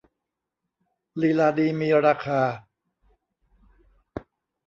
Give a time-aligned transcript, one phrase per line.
[1.21, 2.41] ลีลาดีมีราคา